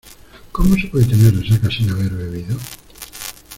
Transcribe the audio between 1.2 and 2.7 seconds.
resaca sin haber bebido?